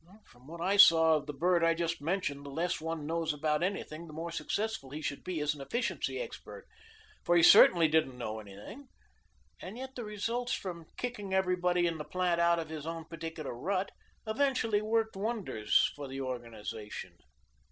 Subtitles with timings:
[0.25, 3.61] "From what I saw of the bird I just mentioned the less one knows about
[3.61, 6.65] anything the more successful he should be as an efficiency expert,
[7.23, 8.87] for he certainly didn't know anything.
[9.61, 13.53] And yet the results from kicking everybody in the plant out of his own particular
[13.53, 13.91] rut
[14.25, 17.17] eventually worked wonders for the organization.